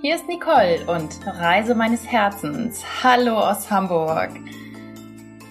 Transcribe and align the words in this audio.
hier 0.00 0.14
ist 0.14 0.28
Nicole 0.28 0.84
und 0.86 1.18
Reise 1.26 1.74
meines 1.74 2.06
Herzens. 2.06 2.84
Hallo 3.02 3.36
aus 3.36 3.68
Hamburg. 3.68 4.30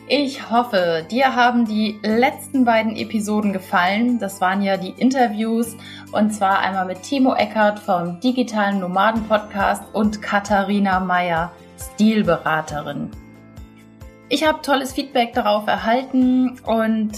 Ich 0.07 0.49
hoffe, 0.49 1.05
dir 1.11 1.35
haben 1.35 1.65
die 1.65 1.99
letzten 2.01 2.63
beiden 2.63 2.95
Episoden 2.95 3.51
gefallen. 3.51 4.19
Das 4.19 4.39
waren 4.39 4.61
ja 4.61 4.77
die 4.77 4.91
Interviews 4.91 5.75
und 6.13 6.31
zwar 6.31 6.59
einmal 6.59 6.85
mit 6.85 7.03
Timo 7.03 7.35
Eckert 7.35 7.79
vom 7.79 8.21
Digitalen 8.21 8.79
Nomaden 8.79 9.27
Podcast 9.27 9.83
und 9.93 10.21
Katharina 10.21 11.01
Meyer, 11.01 11.51
Stilberaterin. 11.77 13.11
Ich 14.29 14.47
habe 14.47 14.61
tolles 14.61 14.93
Feedback 14.93 15.33
darauf 15.33 15.67
erhalten 15.67 16.57
und 16.65 17.11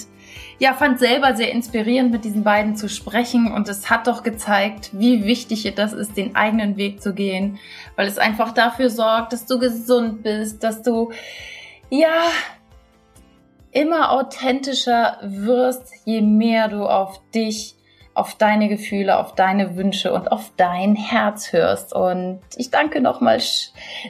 ja, 0.60 0.74
fand 0.74 1.00
selber 1.00 1.36
sehr 1.36 1.52
inspirierend, 1.52 2.12
mit 2.12 2.26
diesen 2.26 2.44
beiden 2.44 2.76
zu 2.76 2.90
sprechen. 2.90 3.52
Und 3.52 3.70
es 3.70 3.90
hat 3.90 4.08
doch 4.08 4.24
gezeigt, 4.24 4.92
wie 4.94 5.24
wichtig 5.26 5.72
das 5.76 5.94
ist, 5.94 6.18
den 6.18 6.36
eigenen 6.36 6.78
Weg 6.78 7.02
zu 7.02 7.14
gehen, 7.14 7.60
weil 7.96 8.08
es 8.08 8.18
einfach 8.18 8.54
dafür 8.54 8.90
sorgt, 8.90 9.34
dass 9.34 9.46
du 9.46 9.60
gesund 9.60 10.24
bist, 10.24 10.64
dass 10.64 10.82
du, 10.82 11.12
ja, 11.90 12.24
immer 13.72 14.12
authentischer 14.12 15.18
wirst, 15.22 15.92
je 16.06 16.22
mehr 16.22 16.68
du 16.68 16.86
auf 16.86 17.22
dich, 17.34 17.76
auf 18.14 18.36
deine 18.36 18.68
Gefühle, 18.68 19.18
auf 19.18 19.36
deine 19.36 19.78
Wünsche 19.78 20.12
und 20.12 20.32
auf 20.32 20.52
dein 20.58 20.96
Herz 20.96 21.54
hörst. 21.54 21.94
Und 21.94 22.42
ich 22.58 22.70
danke 22.70 23.00
nochmal 23.00 23.40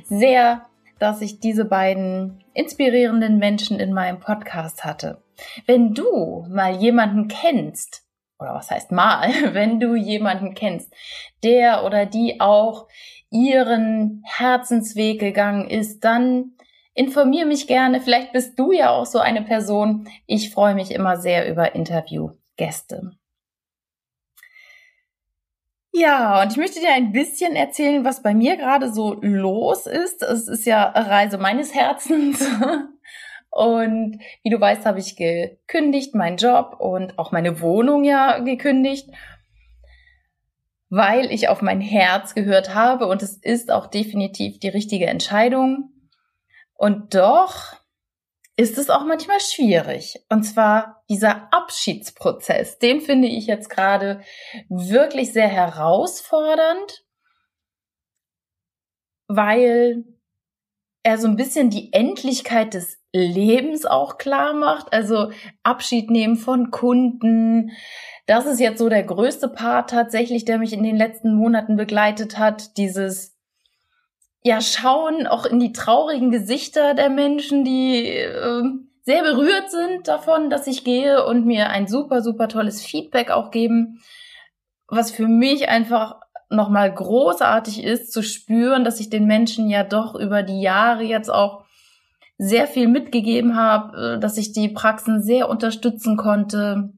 sehr, 0.05 0.65
dass 0.99 1.21
ich 1.21 1.39
diese 1.39 1.65
beiden 1.65 2.43
inspirierenden 2.53 3.37
Menschen 3.37 3.79
in 3.79 3.93
meinem 3.93 4.19
Podcast 4.19 4.83
hatte. 4.83 5.23
Wenn 5.65 5.93
du 5.93 6.45
mal 6.49 6.75
jemanden 6.75 7.27
kennst, 7.27 8.03
oder 8.39 8.53
was 8.53 8.69
heißt 8.71 8.91
mal, 8.91 9.29
wenn 9.53 9.79
du 9.79 9.95
jemanden 9.95 10.53
kennst, 10.53 10.93
der 11.43 11.85
oder 11.85 12.05
die 12.05 12.39
auch 12.39 12.87
ihren 13.31 14.23
Herzensweg 14.25 15.19
gegangen 15.19 15.69
ist, 15.69 16.03
dann 16.03 16.53
informier 16.93 17.45
mich 17.45 17.67
gerne. 17.67 18.01
Vielleicht 18.01 18.33
bist 18.33 18.57
du 18.57 18.71
ja 18.71 18.89
auch 18.89 19.05
so 19.05 19.19
eine 19.19 19.43
Person. 19.43 20.09
Ich 20.25 20.51
freue 20.51 20.75
mich 20.75 20.91
immer 20.91 21.17
sehr 21.17 21.49
über 21.49 21.75
Interviewgäste. 21.75 23.11
Ja, 25.91 26.41
und 26.41 26.51
ich 26.51 26.57
möchte 26.57 26.79
dir 26.79 26.93
ein 26.93 27.11
bisschen 27.11 27.55
erzählen, 27.55 28.05
was 28.05 28.21
bei 28.21 28.33
mir 28.33 28.57
gerade 28.57 28.91
so 28.93 29.15
los 29.21 29.87
ist. 29.87 30.21
Es 30.21 30.47
ist 30.47 30.65
ja 30.65 30.83
Reise 30.83 31.37
meines 31.37 31.73
Herzens. 31.73 32.45
Und 33.51 34.19
wie 34.43 34.49
du 34.51 34.61
weißt, 34.61 34.85
habe 34.85 34.99
ich 34.99 35.15
gekündigt, 35.15 36.13
meinen 36.13 36.37
Job 36.37 36.75
und 36.79 37.17
auch 37.17 37.31
meine 37.31 37.61
Wohnung 37.61 38.03
ja 38.03 38.37
gekündigt, 38.37 39.09
weil 40.89 41.31
ich 41.31 41.49
auf 41.49 41.63
mein 41.63 41.81
Herz 41.81 42.35
gehört 42.35 42.75
habe 42.75 43.07
und 43.07 43.23
es 43.23 43.37
ist 43.37 43.71
auch 43.71 43.87
definitiv 43.87 44.59
die 44.59 44.69
richtige 44.69 45.07
Entscheidung. 45.07 45.91
Und 46.75 47.15
doch 47.15 47.78
ist 48.59 48.77
es 48.77 48.89
auch 48.89 49.05
manchmal 49.05 49.39
schwierig. 49.39 50.19
Und 50.27 50.43
zwar 50.43 51.01
dieser 51.09 51.47
Abschiedsprozess, 51.53 52.77
den 52.77 52.99
finde 52.99 53.29
ich 53.29 53.47
jetzt 53.47 53.69
gerade 53.69 54.19
wirklich 54.67 55.31
sehr 55.31 55.47
herausfordernd, 55.47 57.05
weil 59.29 60.03
er 61.03 61.17
so 61.17 61.29
ein 61.29 61.37
bisschen 61.37 61.69
die 61.69 61.93
Endlichkeit 61.93 62.73
des 62.73 62.99
Lebens 63.13 63.85
auch 63.85 64.17
klar 64.17 64.53
macht. 64.53 64.91
Also 64.91 65.31
Abschied 65.63 66.09
nehmen 66.09 66.35
von 66.35 66.69
Kunden. 66.69 67.71
Das 68.25 68.45
ist 68.45 68.59
jetzt 68.59 68.79
so 68.79 68.89
der 68.89 69.03
größte 69.03 69.47
Part 69.47 69.89
tatsächlich, 69.89 70.43
der 70.43 70.57
mich 70.57 70.73
in 70.73 70.83
den 70.83 70.97
letzten 70.97 71.33
Monaten 71.33 71.77
begleitet 71.77 72.37
hat. 72.37 72.75
Dieses 72.75 73.38
ja 74.43 74.61
schauen 74.61 75.27
auch 75.27 75.45
in 75.45 75.59
die 75.59 75.73
traurigen 75.73 76.31
Gesichter 76.31 76.93
der 76.93 77.09
Menschen, 77.09 77.63
die 77.63 78.07
äh, 78.07 78.63
sehr 79.01 79.23
berührt 79.23 79.71
sind 79.71 80.07
davon, 80.07 80.49
dass 80.49 80.67
ich 80.67 80.83
gehe 80.83 81.25
und 81.25 81.45
mir 81.45 81.69
ein 81.69 81.87
super 81.87 82.21
super 82.21 82.47
tolles 82.47 82.81
Feedback 82.81 83.31
auch 83.31 83.51
geben, 83.51 84.01
was 84.87 85.11
für 85.11 85.27
mich 85.27 85.69
einfach 85.69 86.15
nochmal 86.49 86.93
großartig 86.93 87.83
ist 87.83 88.11
zu 88.11 88.23
spüren, 88.23 88.83
dass 88.83 88.99
ich 88.99 89.09
den 89.09 89.25
Menschen 89.25 89.69
ja 89.69 89.83
doch 89.83 90.15
über 90.15 90.41
die 90.41 90.61
Jahre 90.61 91.03
jetzt 91.03 91.29
auch 91.29 91.63
sehr 92.37 92.67
viel 92.67 92.87
mitgegeben 92.87 93.55
habe, 93.55 94.15
äh, 94.15 94.19
dass 94.19 94.37
ich 94.37 94.53
die 94.53 94.69
Praxen 94.69 95.21
sehr 95.21 95.49
unterstützen 95.49 96.17
konnte, 96.17 96.93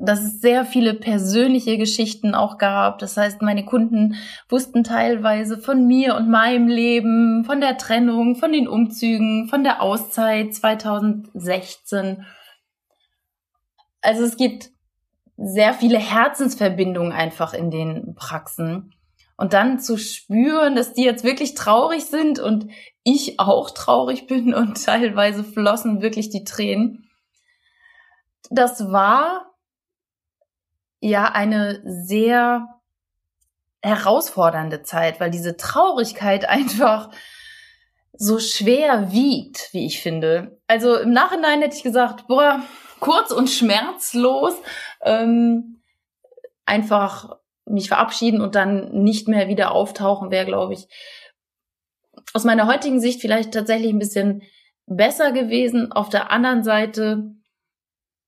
dass 0.00 0.22
es 0.22 0.40
sehr 0.40 0.64
viele 0.64 0.94
persönliche 0.94 1.76
Geschichten 1.76 2.34
auch 2.34 2.56
gab. 2.56 2.98
Das 2.98 3.16
heißt, 3.16 3.42
meine 3.42 3.66
Kunden 3.66 4.14
wussten 4.48 4.82
teilweise 4.82 5.58
von 5.58 5.86
mir 5.86 6.16
und 6.16 6.30
meinem 6.30 6.68
Leben, 6.68 7.44
von 7.44 7.60
der 7.60 7.76
Trennung, 7.76 8.36
von 8.36 8.50
den 8.50 8.66
Umzügen, 8.66 9.48
von 9.48 9.62
der 9.62 9.82
Auszeit 9.82 10.54
2016. 10.54 12.24
Also 14.00 14.24
es 14.24 14.38
gibt 14.38 14.70
sehr 15.36 15.74
viele 15.74 15.98
Herzensverbindungen 15.98 17.12
einfach 17.12 17.52
in 17.52 17.70
den 17.70 18.14
Praxen. 18.14 18.94
Und 19.36 19.52
dann 19.52 19.78
zu 19.78 19.96
spüren, 19.96 20.76
dass 20.76 20.92
die 20.94 21.04
jetzt 21.04 21.24
wirklich 21.24 21.54
traurig 21.54 22.04
sind 22.06 22.38
und 22.38 22.68
ich 23.04 23.38
auch 23.38 23.70
traurig 23.70 24.26
bin 24.26 24.54
und 24.54 24.82
teilweise 24.84 25.44
flossen 25.44 26.00
wirklich 26.00 26.30
die 26.30 26.44
Tränen. 26.44 27.10
Das 28.50 28.90
war 28.90 29.49
ja 31.00 31.24
eine 31.32 31.80
sehr 31.84 32.68
herausfordernde 33.82 34.82
Zeit, 34.82 35.20
weil 35.20 35.30
diese 35.30 35.56
Traurigkeit 35.56 36.44
einfach 36.48 37.10
so 38.12 38.38
schwer 38.38 39.12
wiegt, 39.12 39.70
wie 39.72 39.86
ich 39.86 40.00
finde. 40.00 40.60
Also 40.66 40.96
im 40.96 41.12
Nachhinein 41.12 41.62
hätte 41.62 41.76
ich 41.76 41.82
gesagt, 41.82 42.26
boah, 42.28 42.62
kurz 43.00 43.30
und 43.30 43.48
schmerzlos, 43.48 44.54
ähm, 45.02 45.80
einfach 46.66 47.38
mich 47.64 47.88
verabschieden 47.88 48.40
und 48.40 48.54
dann 48.54 48.90
nicht 49.02 49.28
mehr 49.28 49.48
wieder 49.48 49.72
auftauchen, 49.72 50.30
wäre, 50.30 50.44
glaube 50.44 50.74
ich, 50.74 50.86
aus 52.34 52.44
meiner 52.44 52.66
heutigen 52.66 53.00
Sicht 53.00 53.20
vielleicht 53.20 53.52
tatsächlich 53.52 53.92
ein 53.92 53.98
bisschen 53.98 54.42
besser 54.86 55.32
gewesen. 55.32 55.90
Auf 55.92 56.08
der 56.08 56.30
anderen 56.30 56.62
Seite 56.62 57.34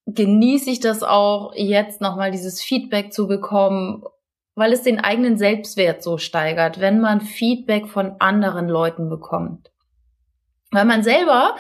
genieße 0.06 0.70
ich 0.70 0.80
das 0.80 1.02
auch, 1.02 1.52
jetzt 1.54 2.00
nochmal 2.00 2.30
dieses 2.30 2.60
Feedback 2.60 3.12
zu 3.12 3.26
bekommen, 3.26 4.04
weil 4.54 4.72
es 4.72 4.82
den 4.82 5.00
eigenen 5.00 5.38
Selbstwert 5.38 6.02
so 6.02 6.18
steigert, 6.18 6.80
wenn 6.80 7.00
man 7.00 7.20
Feedback 7.20 7.88
von 7.88 8.16
anderen 8.18 8.68
Leuten 8.68 9.08
bekommt. 9.08 9.70
Weil 10.70 10.84
man 10.84 11.02
selber, 11.02 11.56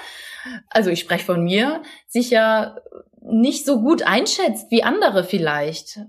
also 0.68 0.90
ich 0.90 1.00
spreche 1.00 1.24
von 1.24 1.44
mir, 1.44 1.82
sich 2.06 2.30
ja 2.30 2.76
nicht 3.20 3.64
so 3.64 3.80
gut 3.80 4.02
einschätzt 4.02 4.70
wie 4.70 4.82
andere 4.82 5.24
vielleicht. 5.24 6.00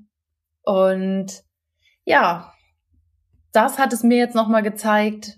Und 0.64 1.44
ja, 2.06 2.54
das 3.52 3.78
hat 3.78 3.94
es 3.94 4.04
mir 4.04 4.18
jetzt 4.18 4.36
nochmal 4.36 4.64
gezeigt, 4.64 5.38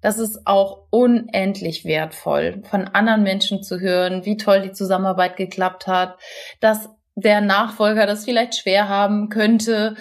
dass 0.00 0.18
es 0.18 0.46
auch 0.46 0.86
unendlich 0.90 1.84
wertvoll, 1.84 2.62
von 2.68 2.88
anderen 2.88 3.22
Menschen 3.22 3.62
zu 3.62 3.80
hören, 3.80 4.24
wie 4.24 4.36
toll 4.36 4.62
die 4.62 4.72
Zusammenarbeit 4.72 5.36
geklappt 5.36 5.86
hat, 5.86 6.18
dass 6.60 6.88
der 7.14 7.40
Nachfolger 7.40 8.06
das 8.06 8.24
vielleicht 8.24 8.54
schwer 8.54 8.88
haben 8.88 9.28
könnte 9.28 9.96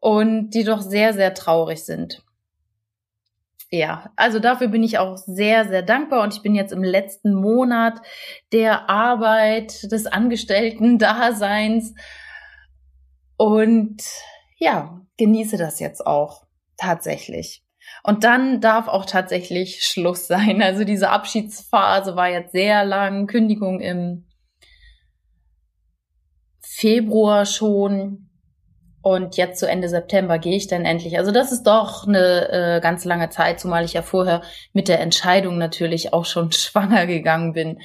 und 0.00 0.50
die 0.50 0.64
doch 0.64 0.80
sehr, 0.80 1.12
sehr 1.12 1.34
traurig 1.34 1.84
sind. 1.84 2.22
Ja, 3.70 4.12
also 4.14 4.38
dafür 4.38 4.68
bin 4.68 4.84
ich 4.84 4.98
auch 4.98 5.16
sehr, 5.16 5.66
sehr 5.66 5.82
dankbar 5.82 6.22
und 6.22 6.32
ich 6.32 6.42
bin 6.42 6.54
jetzt 6.54 6.72
im 6.72 6.84
letzten 6.84 7.34
Monat 7.34 8.00
der 8.52 8.88
Arbeit, 8.88 9.90
des 9.90 10.06
Angestellten-Daseins 10.06 11.94
und 13.36 14.02
ja, 14.58 15.00
genieße 15.16 15.56
das 15.56 15.80
jetzt 15.80 16.06
auch 16.06 16.44
tatsächlich. 16.76 17.63
Und 18.06 18.22
dann 18.22 18.60
darf 18.60 18.86
auch 18.86 19.06
tatsächlich 19.06 19.82
Schluss 19.82 20.26
sein. 20.28 20.62
Also 20.62 20.84
diese 20.84 21.10
Abschiedsphase 21.10 22.14
war 22.14 22.28
jetzt 22.28 22.52
sehr 22.52 22.84
lang, 22.84 23.26
Kündigung 23.26 23.80
im 23.80 24.26
Februar 26.60 27.46
schon. 27.46 28.30
Und 29.02 29.36
jetzt 29.36 29.58
zu 29.58 29.68
Ende 29.68 29.88
September 29.88 30.38
gehe 30.38 30.56
ich 30.56 30.66
dann 30.66 30.86
endlich. 30.86 31.18
Also 31.18 31.30
das 31.30 31.52
ist 31.52 31.64
doch 31.64 32.06
eine 32.06 32.48
äh, 32.50 32.80
ganz 32.80 33.04
lange 33.04 33.28
Zeit, 33.28 33.60
zumal 33.60 33.84
ich 33.84 33.92
ja 33.92 34.00
vorher 34.02 34.42
mit 34.72 34.88
der 34.88 35.00
Entscheidung 35.00 35.58
natürlich 35.58 36.12
auch 36.12 36.24
schon 36.24 36.52
schwanger 36.52 37.06
gegangen 37.06 37.52
bin. 37.52 37.78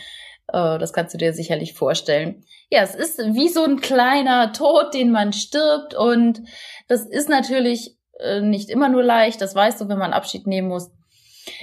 Äh, 0.48 0.80
das 0.80 0.94
kannst 0.94 1.13
du 1.13 1.18
dir 1.18 1.33
sicherlich 1.33 1.74
vorstellen. 1.74 2.44
Ja, 2.69 2.83
es 2.83 2.95
ist 2.95 3.19
wie 3.19 3.50
so 3.50 3.63
ein 3.63 3.80
kleiner 3.81 4.54
Tod, 4.54 4.94
den 4.94 5.12
man 5.12 5.33
stirbt. 5.33 5.94
Und 5.94 6.42
das 6.88 7.06
ist 7.06 7.30
natürlich 7.30 7.99
äh, 8.19 8.42
nicht 8.42 8.69
immer 8.69 8.89
nur 8.89 9.04
leicht. 9.04 9.42
Das 9.42 9.56
weißt 9.56 9.81
du, 9.81 9.89
wenn 9.89 9.98
man 9.98 10.13
Abschied 10.13 10.48
nehmen 10.48 10.68
muss. 10.68 10.92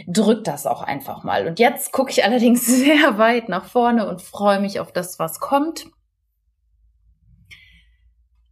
Drück 0.06 0.44
das 0.44 0.66
auch 0.66 0.82
einfach 0.82 1.22
mal. 1.22 1.46
Und 1.46 1.58
jetzt 1.58 1.92
gucke 1.92 2.10
ich 2.10 2.24
allerdings 2.24 2.66
sehr 2.66 3.18
weit 3.18 3.48
nach 3.48 3.66
vorne 3.66 4.08
und 4.08 4.22
freue 4.22 4.60
mich 4.60 4.80
auf 4.80 4.92
das, 4.92 5.18
was 5.18 5.40
kommt. 5.40 5.86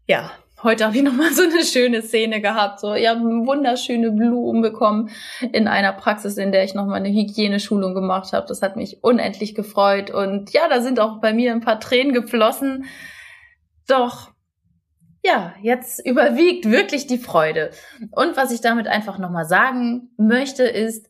Ja, 0.06 0.30
heute 0.62 0.84
habe 0.84 0.96
ich 0.96 1.02
nochmal 1.02 1.32
so 1.34 1.42
eine 1.42 1.64
schöne 1.64 2.02
Szene 2.02 2.40
gehabt. 2.40 2.80
So, 2.80 2.94
ich 2.94 3.08
habe 3.08 3.20
wunderschöne 3.20 4.10
Blumen 4.10 4.60
bekommen 4.60 5.10
in 5.52 5.66
einer 5.66 5.92
Praxis, 5.92 6.36
in 6.36 6.52
der 6.52 6.64
ich 6.64 6.74
nochmal 6.74 6.96
eine 6.96 7.08
Hygieneschulung 7.08 7.94
gemacht 7.94 8.32
habe. 8.32 8.46
Das 8.46 8.60
hat 8.60 8.76
mich 8.76 9.02
unendlich 9.02 9.54
gefreut. 9.54 10.10
Und 10.10 10.52
ja, 10.52 10.68
da 10.68 10.82
sind 10.82 11.00
auch 11.00 11.20
bei 11.20 11.32
mir 11.32 11.52
ein 11.52 11.60
paar 11.60 11.80
Tränen 11.80 12.12
geflossen. 12.12 12.84
Doch, 13.86 14.33
ja, 15.24 15.54
jetzt 15.62 16.04
überwiegt 16.04 16.70
wirklich 16.70 17.06
die 17.06 17.18
Freude. 17.18 17.70
Und 18.10 18.36
was 18.36 18.52
ich 18.52 18.60
damit 18.60 18.86
einfach 18.86 19.18
nochmal 19.18 19.46
sagen 19.46 20.10
möchte, 20.18 20.64
ist, 20.64 21.08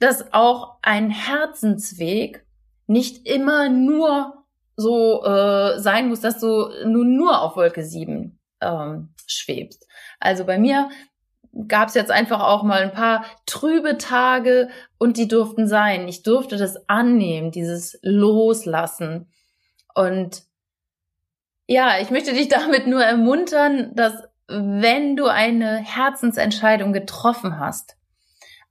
dass 0.00 0.32
auch 0.34 0.78
ein 0.82 1.10
Herzensweg 1.10 2.44
nicht 2.88 3.26
immer 3.26 3.68
nur 3.68 4.44
so 4.76 5.24
äh, 5.24 5.78
sein 5.78 6.08
muss, 6.08 6.20
dass 6.20 6.40
du 6.40 6.68
nun 6.84 7.16
nur 7.16 7.40
auf 7.40 7.56
Wolke 7.56 7.84
7 7.84 8.38
ähm, 8.60 9.08
schwebst. 9.26 9.86
Also 10.18 10.44
bei 10.44 10.58
mir 10.58 10.90
gab 11.68 11.88
es 11.88 11.94
jetzt 11.94 12.10
einfach 12.10 12.40
auch 12.40 12.64
mal 12.64 12.82
ein 12.82 12.92
paar 12.92 13.24
trübe 13.46 13.96
Tage 13.98 14.68
und 14.98 15.16
die 15.16 15.28
durften 15.28 15.68
sein. 15.68 16.08
Ich 16.08 16.22
durfte 16.24 16.56
das 16.56 16.88
annehmen, 16.88 17.52
dieses 17.52 17.98
Loslassen. 18.02 19.30
Und 19.94 20.42
ja, 21.66 21.98
ich 22.00 22.10
möchte 22.10 22.32
dich 22.32 22.48
damit 22.50 22.86
nur 22.86 23.02
ermuntern, 23.02 23.94
dass 23.94 24.14
wenn 24.48 25.16
du 25.16 25.26
eine 25.26 25.78
Herzensentscheidung 25.78 26.92
getroffen 26.92 27.58
hast, 27.58 27.96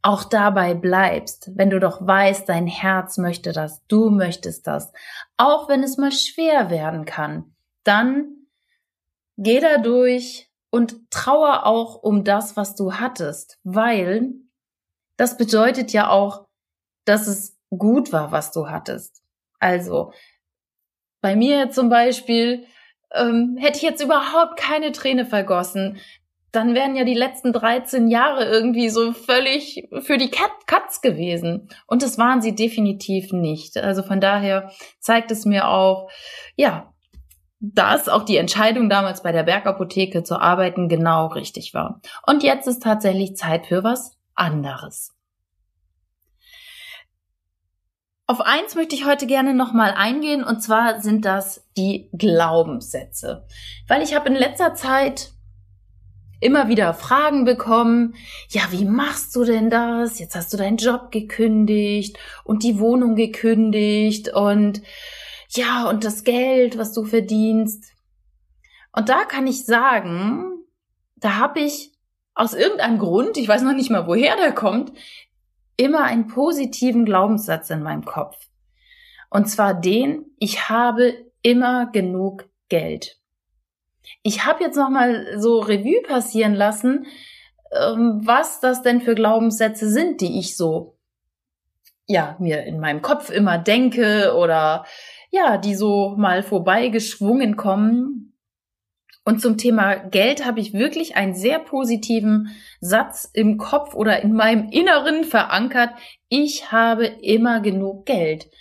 auch 0.02 0.24
dabei 0.24 0.76
bleibst, 0.76 1.50
wenn 1.56 1.72
du 1.72 1.80
doch 1.80 2.06
weißt, 2.06 2.48
dein 2.48 2.68
Herz 2.68 3.18
möchte 3.18 3.52
das, 3.52 3.84
du 3.88 4.12
möchtest 4.12 4.68
das, 4.68 4.94
auch 5.36 5.68
wenn 5.68 5.84
es 5.84 5.98
mal 5.98 6.12
schwer 6.12 6.70
werden 6.70 7.06
kann, 7.06 7.56
dann 7.84 8.46
geh 9.38 9.60
da 9.60 9.80
durch 9.80 10.52
und 10.70 11.10
trauer 11.10 11.66
auch 11.66 11.96
um 12.04 12.24
das, 12.24 12.56
was 12.56 12.76
du 12.76 12.94
hattest, 12.94 13.60
weil 13.64 14.34
das 15.18 15.38
bedeutet 15.38 15.92
ja 15.92 16.10
auch, 16.10 16.46
dass 17.06 17.28
es 17.28 17.58
gut 17.76 18.14
war, 18.14 18.32
was 18.32 18.52
du 18.52 18.70
hattest. 18.70 19.24
Also, 19.60 20.14
bei 21.22 21.36
mir 21.36 21.72
zum 21.72 21.90
Beispiel, 21.90 22.68
ähm, 23.16 23.58
hätte 23.60 23.78
ich 23.78 23.84
jetzt 23.84 24.04
überhaupt 24.04 24.58
keine 24.58 24.92
Träne 24.92 25.26
vergossen, 25.26 25.98
dann 26.52 26.74
wären 26.74 26.96
ja 26.96 27.04
die 27.04 27.14
letzten 27.14 27.52
13 27.52 28.08
Jahre 28.08 28.46
irgendwie 28.46 28.90
so 28.90 29.12
völlig 29.12 29.88
für 30.02 30.18
die 30.18 30.30
Kat 30.30 30.52
Katz 30.68 31.02
gewesen. 31.02 31.70
Und 31.86 32.02
das 32.02 32.18
waren 32.18 32.42
sie 32.42 32.56
definitiv 32.56 33.34
nicht. 33.34 33.78
Also 33.78 34.04
von 34.04 34.22
daher 34.22 34.72
zeigt 35.00 35.32
es 35.32 35.46
mir 35.46 35.68
auch, 35.68 36.10
ja, 36.56 36.94
dass 37.60 38.10
auch 38.10 38.24
die 38.24 38.38
Entscheidung 38.38 38.90
damals 38.90 39.24
bei 39.24 39.32
der 39.32 39.44
Bergapotheke 39.44 40.24
zu 40.24 40.40
arbeiten 40.40 40.88
genau 40.88 41.28
richtig 41.28 41.74
war. 41.74 42.02
Und 42.26 42.44
jetzt 42.44 42.68
ist 42.68 42.84
tatsächlich 42.84 43.36
Zeit 43.36 43.68
für 43.68 43.84
was 43.84 44.18
anderes. 44.36 45.15
Auf 48.28 48.42
eins 48.42 48.74
möchte 48.74 48.96
ich 48.96 49.06
heute 49.06 49.28
gerne 49.28 49.54
nochmal 49.54 49.92
eingehen, 49.92 50.44
und 50.44 50.62
zwar 50.62 51.00
sind 51.02 51.26
das 51.26 51.64
die 51.78 52.10
Glaubenssätze. 52.14 53.46
Weil 53.88 54.02
ich 54.02 54.16
habe 54.16 54.30
in 54.30 54.36
letzter 54.36 54.74
Zeit 54.74 55.32
immer 56.40 56.68
wieder 56.68 56.94
Fragen 56.96 57.46
bekommen. 57.46 58.16
Ja, 58.50 58.64
wie 58.72 58.86
machst 58.86 59.36
du 59.36 59.44
denn 59.44 59.70
das? 59.70 60.20
Jetzt 60.20 60.36
hast 60.36 60.52
du 60.52 60.58
deinen 60.58 60.78
Job 60.78 61.12
gekündigt 61.12 62.18
und 62.44 62.64
die 62.64 62.80
Wohnung 62.80 63.16
gekündigt 63.16 64.34
und 64.34 64.82
ja, 65.50 65.88
und 65.88 66.04
das 66.04 66.24
Geld, 66.24 66.78
was 66.78 66.94
du 66.94 67.06
verdienst. 67.06 67.86
Und 68.92 69.10
da 69.10 69.24
kann 69.26 69.46
ich 69.46 69.66
sagen, 69.66 70.64
da 71.16 71.36
habe 71.36 71.60
ich 71.60 71.92
aus 72.34 72.54
irgendeinem 72.54 72.98
Grund, 73.00 73.38
ich 73.38 73.48
weiß 73.48 73.62
noch 73.62 73.74
nicht 73.74 73.90
mal, 73.90 74.08
woher 74.08 74.36
der 74.36 74.52
kommt, 74.52 74.92
immer 75.78 76.04
einen 76.04 76.28
positiven 76.28 77.06
Glaubenssatz 77.06 77.70
in 77.70 77.84
meinem 77.84 78.06
Kopf. 78.06 78.38
Und 79.30 79.48
zwar 79.48 79.74
den, 79.74 80.26
ich 80.38 80.70
habe 80.70 81.14
immer 81.42 81.88
genug 81.92 82.50
Geld. 82.70 83.20
Ich 84.24 84.46
habe 84.46 84.64
jetzt 84.64 84.78
noch 84.78 84.90
mal 84.90 85.40
so 85.40 85.60
Revue 85.60 86.02
passieren 86.04 86.54
lassen, 86.54 87.06
ähm, 87.72 88.22
was 88.24 88.60
das 88.60 88.82
denn 88.82 89.02
für 89.02 89.16
Glaubenssätze 89.16 89.90
sind, 89.90 90.22
die 90.22 90.40
ich 90.40 90.56
so 90.56 90.98
ja 92.08 92.36
mir 92.40 92.64
in 92.64 92.80
meinem 92.80 93.02
Kopf 93.02 93.30
immer 93.30 93.58
denke 93.58 94.36
oder 94.38 94.86
ja, 95.32 95.58
die 95.58 95.76
so 95.76 96.16
mal 96.18 96.44
vorbeigeschwungen 96.44 97.56
kommen. 97.58 98.35
Und 99.26 99.42
zum 99.42 99.58
Thema 99.58 99.96
Geld 99.96 100.46
habe 100.46 100.60
ich 100.60 100.74
wirklich 100.74 101.16
einen 101.16 101.34
sehr 101.34 101.58
positiven 101.58 102.56
Satz 102.80 103.28
im 103.34 103.58
Kopf 103.58 103.96
oder 103.96 104.22
in 104.22 104.34
meinem 104.34 104.70
Inneren 104.70 105.24
verankert. 105.24 105.90
Ich 106.30 106.72
habe 106.72 107.08
immer 107.08 107.60
genug 107.60 108.06
Geld. 108.06 108.52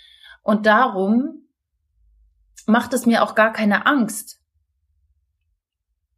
Und 0.41 0.65
darum 0.65 1.47
macht 2.65 2.93
es 2.93 3.05
mir 3.05 3.21
auch 3.21 3.35
gar 3.35 3.53
keine 3.53 3.85
Angst, 3.85 4.41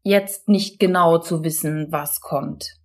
jetzt 0.02 0.48
nicht 0.48 0.80
genau 0.80 1.18
zu 1.18 1.44
wissen, 1.44 1.92
was 1.92 2.22
kommt. 2.22 2.78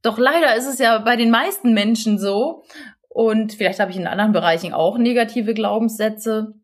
Doch 0.00 0.16
leider 0.16 0.56
ist 0.56 0.66
es 0.66 0.78
ja 0.78 0.98
bei 0.98 1.16
den 1.16 1.30
meisten 1.30 1.74
Menschen 1.74 2.18
so, 2.18 2.64
und 3.08 3.52
vielleicht 3.52 3.80
habe 3.80 3.90
ich 3.90 3.98
in 3.98 4.06
anderen 4.06 4.32
Bereichen 4.32 4.72
auch 4.72 4.96
negative 4.96 5.52
Glaubenssätze, 5.52 6.54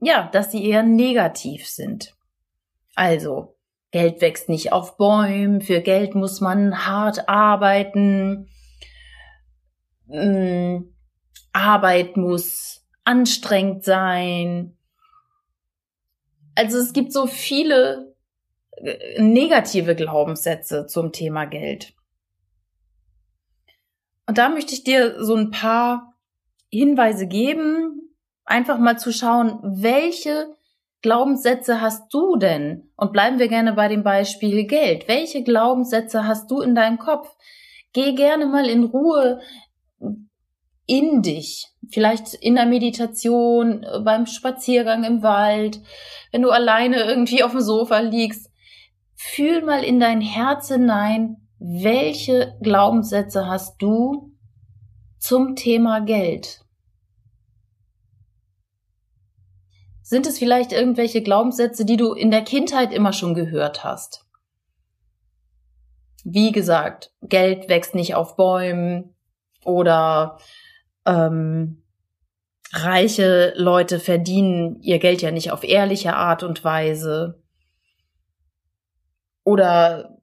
ja, 0.00 0.30
dass 0.30 0.50
sie 0.52 0.64
eher 0.64 0.82
negativ 0.82 1.66
sind. 1.66 2.15
Also, 2.96 3.56
Geld 3.92 4.20
wächst 4.20 4.48
nicht 4.48 4.72
auf 4.72 4.96
Bäumen, 4.96 5.60
für 5.60 5.80
Geld 5.80 6.16
muss 6.16 6.40
man 6.40 6.86
hart 6.86 7.28
arbeiten, 7.28 8.48
ähm, 10.10 10.92
Arbeit 11.52 12.16
muss 12.16 12.84
anstrengend 13.04 13.84
sein, 13.84 14.76
also 16.56 16.78
es 16.78 16.92
gibt 16.92 17.12
so 17.12 17.26
viele 17.26 18.16
äh, 18.72 19.22
negative 19.22 19.94
Glaubenssätze 19.94 20.86
zum 20.86 21.12
Thema 21.12 21.44
Geld. 21.44 21.94
Und 24.26 24.38
da 24.38 24.48
möchte 24.48 24.74
ich 24.74 24.82
dir 24.82 25.22
so 25.22 25.36
ein 25.36 25.50
paar 25.50 26.14
Hinweise 26.70 27.28
geben, 27.28 28.16
einfach 28.44 28.78
mal 28.78 28.98
zu 28.98 29.12
schauen, 29.12 29.60
welche 29.62 30.55
Glaubenssätze 31.02 31.80
hast 31.80 32.12
du 32.12 32.36
denn? 32.36 32.90
Und 32.96 33.12
bleiben 33.12 33.38
wir 33.38 33.48
gerne 33.48 33.74
bei 33.74 33.88
dem 33.88 34.02
Beispiel 34.02 34.66
Geld. 34.66 35.08
Welche 35.08 35.42
Glaubenssätze 35.42 36.26
hast 36.26 36.50
du 36.50 36.60
in 36.60 36.74
deinem 36.74 36.98
Kopf? 36.98 37.28
Geh 37.92 38.12
gerne 38.12 38.46
mal 38.46 38.66
in 38.66 38.84
Ruhe 38.84 39.40
in 40.86 41.22
dich. 41.22 41.68
Vielleicht 41.88 42.34
in 42.34 42.54
der 42.54 42.66
Meditation, 42.66 43.86
beim 44.04 44.26
Spaziergang 44.26 45.04
im 45.04 45.22
Wald, 45.22 45.80
wenn 46.32 46.42
du 46.42 46.50
alleine 46.50 47.04
irgendwie 47.04 47.42
auf 47.42 47.52
dem 47.52 47.60
Sofa 47.60 47.98
liegst. 47.98 48.50
Fühl 49.14 49.62
mal 49.62 49.84
in 49.84 50.00
dein 50.00 50.20
Herz 50.20 50.68
hinein, 50.68 51.36
welche 51.58 52.56
Glaubenssätze 52.60 53.46
hast 53.46 53.80
du 53.80 54.32
zum 55.18 55.56
Thema 55.56 56.00
Geld? 56.00 56.65
Sind 60.06 60.28
es 60.28 60.38
vielleicht 60.38 60.70
irgendwelche 60.70 61.20
Glaubenssätze, 61.20 61.84
die 61.84 61.96
du 61.96 62.12
in 62.12 62.30
der 62.30 62.42
Kindheit 62.42 62.92
immer 62.92 63.12
schon 63.12 63.34
gehört 63.34 63.82
hast? 63.82 64.24
Wie 66.22 66.52
gesagt, 66.52 67.12
Geld 67.22 67.68
wächst 67.68 67.96
nicht 67.96 68.14
auf 68.14 68.36
Bäumen 68.36 69.16
oder 69.64 70.38
ähm, 71.06 71.82
reiche 72.72 73.52
Leute 73.56 73.98
verdienen 73.98 74.80
ihr 74.80 75.00
Geld 75.00 75.22
ja 75.22 75.32
nicht 75.32 75.50
auf 75.50 75.64
ehrliche 75.64 76.14
Art 76.14 76.44
und 76.44 76.62
Weise. 76.62 77.42
Oder 79.42 80.20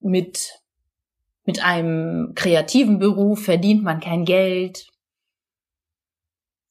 mit, 0.00 0.62
mit 1.44 1.62
einem 1.62 2.32
kreativen 2.34 2.98
Beruf 2.98 3.44
verdient 3.44 3.82
man 3.82 4.00
kein 4.00 4.24
Geld. 4.24 4.88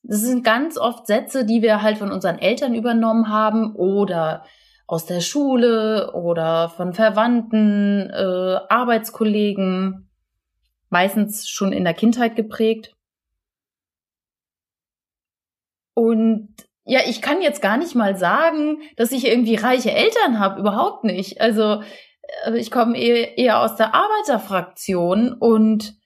Das 0.10 0.22
sind 0.22 0.46
ganz 0.46 0.78
oft 0.78 1.06
Sätze, 1.06 1.46
die 1.46 1.62
wir 1.62 1.82
halt 1.82 1.98
von 1.98 2.14
unseren 2.14 2.40
Eltern 2.40 2.74
übernommen 2.74 3.28
haben 3.28 3.76
oder 3.76 4.46
aus 4.88 5.06
der 5.06 5.20
Schule 5.20 6.14
oder 6.14 6.70
von 6.70 6.94
Verwandten, 6.94 8.10
äh, 8.10 8.60
Arbeitskollegen, 8.70 10.10
meistens 10.90 11.50
schon 11.50 11.74
in 11.74 11.84
der 11.84 11.94
Kindheit 11.94 12.38
geprägt. 12.38 12.96
Und 15.94 16.56
ja, 16.86 17.02
ich 17.06 17.22
kann 17.22 17.42
jetzt 17.42 17.62
gar 17.62 17.76
nicht 17.76 17.94
mal 17.94 18.16
sagen, 18.16 18.82
dass 18.96 19.12
ich 19.12 19.28
irgendwie 19.28 19.56
reiche 19.56 19.92
Eltern 19.92 20.40
habe, 20.40 20.62
überhaupt 20.62 21.04
nicht. 21.04 21.42
Also 21.42 21.84
äh, 22.46 22.58
ich 22.58 22.72
komme 22.72 22.98
eher, 22.98 23.38
eher 23.38 23.60
aus 23.60 23.76
der 23.76 23.94
Arbeiterfraktion 23.94 25.34
und 25.34 25.98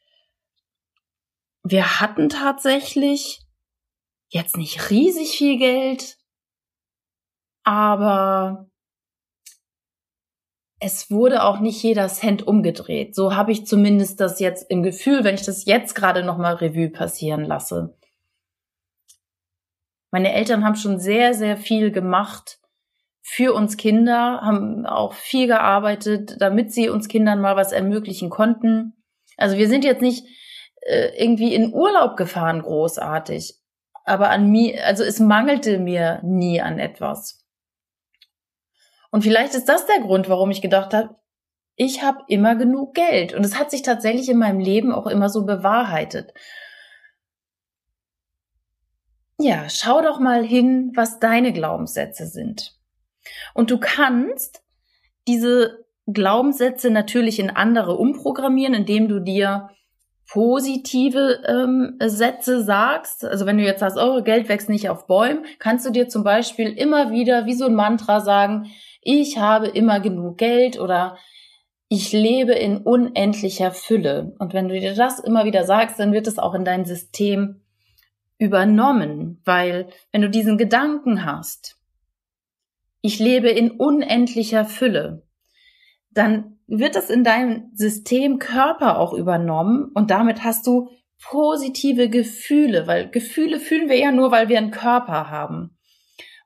wir 1.64 2.02
hatten 2.02 2.30
tatsächlich 2.30 3.42
jetzt 4.32 4.58
nicht 4.58 4.90
riesig 4.90 5.38
viel 5.38 5.58
Geld, 5.58 6.18
aber 7.64 8.70
es 10.80 11.12
wurde 11.12 11.44
auch 11.44 11.60
nicht 11.60 11.84
jeder 11.84 12.08
Cent 12.08 12.48
umgedreht. 12.48 13.14
So 13.14 13.36
habe 13.36 13.52
ich 13.52 13.68
zumindest 13.68 14.20
das 14.20 14.40
jetzt 14.40 14.70
im 14.72 14.82
Gefühl, 14.82 15.24
wenn 15.24 15.36
ich 15.36 15.44
das 15.44 15.66
jetzt 15.66 15.94
gerade 15.94 16.24
nochmal 16.24 16.56
Revue 16.56 16.90
passieren 16.90 17.46
lasse. 17.46 17.96
Meine 20.10 20.34
Eltern 20.34 20.66
haben 20.66 20.76
schon 20.76 21.00
sehr, 21.00 21.36
sehr 21.36 21.56
viel 21.56 21.92
gemacht 21.92 22.60
für 23.22 23.54
uns 23.54 23.78
Kinder, 23.78 24.42
haben 24.42 24.86
auch 24.88 25.14
viel 25.14 25.46
gearbeitet, 25.46 26.36
damit 26.40 26.74
sie 26.74 26.90
uns 26.90 27.08
Kindern 27.08 27.40
mal 27.40 27.56
was 27.56 27.72
ermöglichen 27.72 28.30
konnten. 28.30 28.94
Also 29.38 29.58
wir 29.58 29.68
sind 29.68 29.86
jetzt 29.86 30.02
nicht 30.02 30.26
äh, 30.82 31.12
irgendwie 31.24 31.54
in 31.54 31.74
Urlaub 31.74 32.18
gefahren, 32.18 32.64
großartig. 32.64 33.61
Aber 34.04 34.30
an 34.30 34.50
mir, 34.50 34.86
also 34.86 35.04
es 35.04 35.20
mangelte 35.20 35.80
mir 35.80 36.20
nie 36.24 36.62
an 36.62 36.80
etwas. 36.80 37.46
Und 39.12 39.24
vielleicht 39.24 39.54
ist 39.54 39.68
das 39.70 39.86
der 39.86 40.00
Grund, 40.00 40.30
warum 40.30 40.52
ich 40.52 40.62
gedacht 40.62 40.94
habe, 40.94 41.16
ich 41.76 42.04
habe 42.04 42.24
immer 42.28 42.56
genug 42.56 42.94
Geld. 42.94 43.34
Und 43.34 43.46
es 43.46 43.58
hat 43.58 43.72
sich 43.72 43.82
tatsächlich 43.82 44.30
in 44.30 44.38
meinem 44.38 44.60
Leben 44.60 44.92
auch 44.92 45.08
immer 45.08 45.30
so 45.30 45.46
bewahrheitet. 45.46 46.34
Ja, 49.40 49.70
schau 49.70 50.02
doch 50.02 50.20
mal 50.20 50.46
hin, 50.46 50.92
was 50.96 51.20
deine 51.20 51.52
Glaubenssätze 51.52 52.28
sind. 52.28 52.78
Und 53.54 53.72
du 53.72 53.80
kannst 53.80 54.64
diese 55.28 55.86
Glaubenssätze 56.06 56.90
natürlich 56.90 57.40
in 57.40 57.50
andere 57.50 57.98
umprogrammieren, 57.98 58.74
indem 58.74 59.08
du 59.08 59.20
dir 59.20 59.70
positive 60.32 61.44
ähm, 61.46 61.98
Sätze 62.00 62.64
sagst. 62.64 63.26
Also 63.26 63.46
wenn 63.46 63.58
du 63.58 63.64
jetzt 63.64 63.82
sagst, 63.82 63.98
oh, 63.98 64.24
Geld 64.24 64.48
wächst 64.48 64.70
nicht 64.70 64.90
auf 64.90 65.06
Bäumen, 65.06 65.46
kannst 65.60 65.86
du 65.86 65.90
dir 65.90 66.08
zum 66.08 66.24
Beispiel 66.24 66.72
immer 66.72 67.12
wieder 67.12 67.46
wie 67.46 67.54
so 67.54 67.66
ein 67.66 67.76
Mantra 67.76 68.22
sagen, 68.22 68.72
ich 69.02 69.40
habe 69.40 69.68
immer 69.68 70.00
genug 70.00 70.38
Geld 70.38 70.80
oder 70.80 71.18
ich 71.90 72.14
lebe 72.14 72.54
in 72.54 72.78
unendlicher 72.78 73.72
Fülle. 73.72 74.34
Und 74.40 74.54
wenn 74.54 74.70
du 74.70 74.80
dir 74.80 74.96
das 74.96 75.20
immer 75.20 75.44
wieder 75.44 75.66
sagst, 75.66 76.00
dann 76.00 76.14
wird 76.14 76.28
es 76.28 76.40
auch 76.40 76.54
in 76.54 76.64
dein 76.64 76.86
System 76.86 77.62
übernommen, 78.38 79.42
weil 79.44 79.90
wenn 80.14 80.22
du 80.22 80.30
diesen 80.30 80.58
Gedanken 80.58 81.26
hast, 81.26 81.78
ich 83.02 83.20
lebe 83.20 83.50
in 83.50 83.72
unendlicher 83.72 84.64
Fülle, 84.64 85.24
dann 86.12 86.60
wird 86.80 86.96
das 86.96 87.10
in 87.10 87.24
deinem 87.24 87.70
System 87.74 88.40
Körper 88.40 88.98
auch 88.98 89.14
übernommen 89.14 89.92
und 89.94 90.10
damit 90.10 90.44
hast 90.44 90.66
du 90.66 90.90
positive 91.22 92.10
Gefühle, 92.10 92.88
weil 92.88 93.10
Gefühle 93.10 93.60
fühlen 93.60 93.90
wir 93.90 93.98
ja 93.98 94.12
nur, 94.12 94.32
weil 94.32 94.48
wir 94.50 94.58
einen 94.58 94.72
Körper 94.72 95.30
haben. 95.30 95.78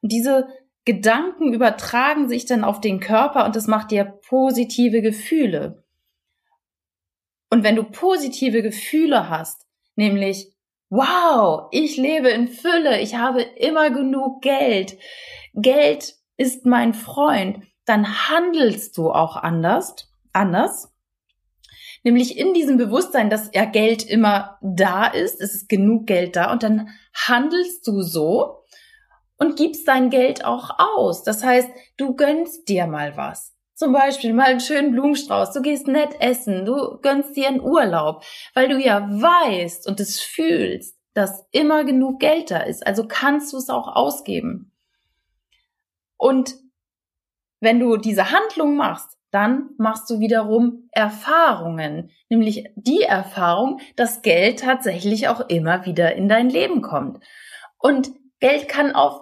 Und 0.02 0.12
diese 0.12 0.48
Gedanken 0.84 1.54
übertragen 1.54 2.28
sich 2.28 2.46
dann 2.46 2.64
auf 2.64 2.82
den 2.82 3.00
Körper 3.00 3.46
und 3.46 3.56
das 3.56 3.68
macht 3.68 3.92
dir 3.92 4.20
positive 4.28 5.02
Gefühle. 5.02 5.84
Und 7.52 7.64
wenn 7.64 7.76
du 7.76 7.84
positive 7.84 8.64
Gefühle 8.64 9.30
hast, 9.30 9.66
nämlich, 9.96 10.52
wow, 10.90 11.68
ich 11.72 11.98
lebe 11.98 12.30
in 12.30 12.48
Fülle, 12.48 13.00
ich 13.00 13.16
habe 13.16 13.42
immer 13.42 13.92
genug 13.92 14.42
Geld, 14.42 14.98
Geld 15.54 16.16
ist 16.38 16.66
mein 16.66 16.94
Freund, 16.94 17.60
dann 17.86 18.28
handelst 18.30 18.98
du 18.98 19.12
auch 19.12 19.36
anders, 19.36 20.05
anders. 20.36 20.92
Nämlich 22.04 22.38
in 22.38 22.54
diesem 22.54 22.78
Bewusstsein, 22.78 23.30
dass 23.30 23.50
ja 23.54 23.66
Geld 23.66 24.04
immer 24.04 24.60
da 24.62 25.08
ist, 25.08 25.42
es 25.42 25.56
ist 25.56 25.70
genug 25.70 26.06
Geld 26.06 26.36
da 26.36 26.52
und 26.52 26.62
dann 26.62 26.90
handelst 27.14 27.88
du 27.88 28.02
so, 28.02 28.66
und 29.38 29.58
gibst 29.58 29.88
dein 29.88 30.10
Geld 30.10 30.46
auch 30.46 30.72
aus. 30.78 31.24
Das 31.24 31.44
heißt, 31.44 31.70
du 31.98 32.16
gönnst 32.16 32.68
dir 32.70 32.88
mal 32.88 33.18
was. 33.18 33.54
Zum 33.74 33.92
Beispiel 33.92 34.34
mal 34.34 34.46
einen 34.46 34.62
schönen 34.62 34.92
Blumenstrauß, 34.92 35.52
du 35.52 35.62
gehst 35.62 35.88
nett 35.88 36.16
essen, 36.22 36.64
du 36.64 36.98
gönnst 37.02 37.36
dir 37.36 37.50
einen 37.50 37.60
Urlaub, 37.60 38.24
weil 38.54 38.70
du 38.70 38.80
ja 38.80 39.02
weißt 39.02 39.86
und 39.88 40.00
es 40.00 40.22
fühlst, 40.22 40.98
dass 41.14 41.46
immer 41.52 41.84
genug 41.84 42.22
Geld 42.22 42.52
da 42.52 42.60
ist. 42.60 42.88
Also 42.88 43.06
kannst 43.06 43.52
du 43.52 43.58
es 43.58 43.70
auch 43.70 43.94
ausgeben. 43.94 44.72
Und 46.16 46.56
wenn 47.60 47.82
du 47.82 47.98
diese 47.98 48.32
Handlung 48.32 48.78
machst, 48.78 49.18
dann 49.36 49.72
machst 49.78 50.10
du 50.10 50.20
wiederum 50.20 50.88
Erfahrungen, 50.92 52.10
nämlich 52.30 52.70
die 52.76 53.02
Erfahrung, 53.02 53.82
dass 53.98 54.22
Geld 54.22 54.62
tatsächlich 54.62 55.28
auch 55.28 55.42
immer 55.50 55.86
wieder 55.86 56.16
in 56.16 56.30
dein 56.30 56.50
Leben 56.50 56.82
kommt. 56.82 57.22
Und 57.78 58.12
Geld 58.40 58.70
kann 58.70 58.96
auf 58.96 59.22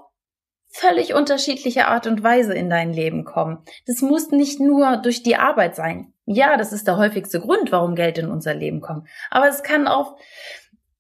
völlig 0.70 1.15
unterschiedliche 1.15 1.88
Art 1.88 2.05
und 2.05 2.24
Weise 2.24 2.53
in 2.53 2.70
dein 2.70 2.93
Leben 2.93 3.25
kommen. 3.25 3.63
Das 3.88 4.01
muss 4.01 4.29
nicht 4.29 4.60
nur 4.60 4.98
durch 4.98 5.24
die 5.24 5.36
Arbeit 5.36 5.75
sein. 5.75 6.13
Ja, 6.25 6.58
das 6.58 6.74
ist 6.74 6.88
der 6.88 6.98
häufigste 6.98 7.39
Grund, 7.39 7.72
warum 7.72 7.96
Geld 7.96 8.20
in 8.20 8.29
unser 8.29 8.53
Leben 8.53 8.82
kommt. 8.82 9.08
Aber 9.32 9.48
es 9.48 9.63
kann 9.63 9.88
auf 9.88 10.13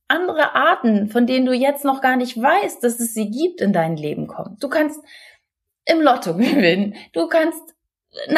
andere 0.07 0.55
Arten, 0.55 1.07
von 1.07 1.27
denen 1.27 1.45
du 1.45 1.53
jetzt 1.53 1.85
noch 1.85 2.01
gar 2.01 2.15
nicht 2.15 2.35
weißt, 2.35 2.83
dass 2.83 2.99
es 2.99 3.13
sie 3.13 3.29
gibt, 3.29 3.61
in 3.61 3.73
dein 3.73 3.95
Leben 3.95 4.25
kommen. 4.25 4.57
Du 4.59 4.69
kannst 4.69 4.99
im 5.85 6.01
Lotto 6.01 6.33
gewinnen. 6.37 6.95
Du 7.13 7.27
kannst 7.27 7.72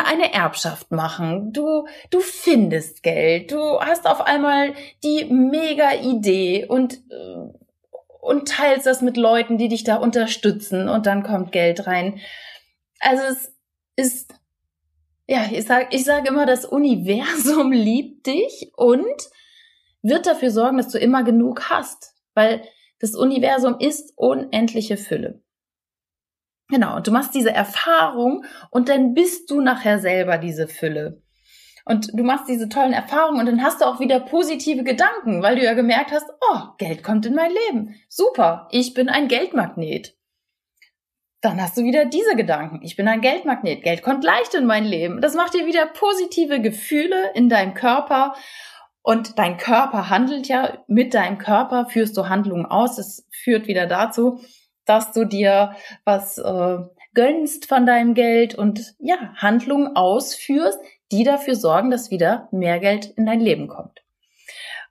eine 0.06 0.34
Erbschaft 0.34 0.92
machen. 0.92 1.52
Du, 1.52 1.88
du 2.10 2.20
findest 2.20 3.04
Geld. 3.04 3.52
Du 3.52 3.80
hast 3.80 4.08
auf 4.08 4.22
einmal 4.22 4.74
die 5.04 5.26
mega 5.26 5.94
Idee 5.94 6.66
und 6.66 6.96
äh, 7.12 7.54
und 8.26 8.48
teilst 8.48 8.88
das 8.88 9.04
mit 9.04 9.18
Leuten, 9.18 9.60
die 9.60 9.68
dich 9.68 9.84
da 9.84 9.98
unterstützen 9.98 10.90
und 10.90 11.06
dann 11.06 11.22
kommt 11.22 11.52
Geld 11.52 11.86
rein. 11.86 12.20
Also 13.00 13.24
es 13.24 13.56
ist, 13.96 14.34
ja, 15.28 15.46
ich 15.52 15.66
sage 15.66 15.90
ich 15.92 16.06
sag 16.06 16.28
immer, 16.28 16.48
das 16.48 16.66
Universum 16.66 17.72
liebt 17.72 18.26
dich 18.26 18.72
und 18.76 19.06
wird 20.02 20.26
dafür 20.26 20.50
sorgen, 20.50 20.78
dass 20.78 20.90
du 20.90 20.98
immer 20.98 21.24
genug 21.24 21.70
hast, 21.70 22.16
weil 22.34 22.64
das 23.00 23.14
Universum 23.14 23.78
ist 23.80 24.14
unendliche 24.16 24.98
Fülle. 24.98 25.44
Genau, 26.70 26.96
und 26.96 27.08
du 27.08 27.12
machst 27.12 27.36
diese 27.36 27.52
Erfahrung 27.52 28.44
und 28.72 28.90
dann 28.90 29.14
bist 29.14 29.52
du 29.52 29.62
nachher 29.62 30.00
selber 30.00 30.38
diese 30.38 30.68
Fülle. 30.68 31.22
Und 31.88 32.10
du 32.14 32.24
machst 32.24 32.50
diese 32.50 32.68
tollen 32.68 32.94
Erfahrungen 32.94 33.40
und 33.40 33.46
dann 33.46 33.64
hast 33.64 33.82
du 33.82 33.86
auch 33.86 34.00
wieder 34.00 34.20
positive 34.20 34.84
Gedanken, 34.84 35.44
weil 35.44 35.56
du 35.56 35.64
ja 35.64 35.74
gemerkt 35.74 36.12
hast, 36.12 36.28
oh, 36.52 36.60
Geld 36.80 37.04
kommt 37.04 37.28
in 37.28 37.36
mein 37.36 37.52
Leben. 37.52 37.96
Super, 38.10 38.68
ich 38.72 38.96
bin 38.96 39.08
ein 39.08 39.28
Geldmagnet. 39.28 40.16
Dann 41.42 41.62
hast 41.62 41.78
du 41.78 41.84
wieder 41.84 42.06
diese 42.06 42.36
Gedanken. 42.36 42.80
Ich 42.82 42.96
bin 42.96 43.08
ein 43.08 43.22
Geldmagnet. 43.22 43.84
Geld 43.84 44.02
kommt 44.02 44.24
leicht 44.24 44.56
in 44.56 44.66
mein 44.66 44.84
Leben. 44.84 45.22
Das 45.22 45.36
macht 45.36 45.54
dir 45.54 45.68
wieder 45.68 45.86
positive 45.86 46.60
Gefühle 46.60 47.34
in 47.36 47.50
deinem 47.50 47.76
Körper. 47.76 48.34
Und 49.04 49.38
dein 49.38 49.58
Körper 49.58 50.10
handelt 50.10 50.48
ja 50.48 50.84
mit 50.88 51.14
deinem 51.14 51.38
Körper, 51.38 51.86
führst 51.86 52.18
du 52.18 52.30
Handlungen 52.30 52.66
aus. 52.66 52.96
Das 52.96 53.28
führt 53.30 53.68
wieder 53.68 53.86
dazu, 53.86 54.40
dass 54.86 55.12
du 55.12 55.26
dir 55.26 55.76
was 56.04 56.38
äh, 56.38 56.78
gönnst 57.14 57.68
von 57.68 57.86
deinem 57.86 58.14
Geld 58.14 58.56
und 58.56 58.96
ja, 59.00 59.34
Handlungen 59.36 59.96
ausführst, 59.96 60.80
die 61.12 61.24
dafür 61.24 61.56
sorgen, 61.56 61.90
dass 61.90 62.12
wieder 62.12 62.48
mehr 62.52 62.80
Geld 62.80 63.06
in 63.16 63.26
dein 63.26 63.40
Leben 63.40 63.68
kommt. 63.68 64.04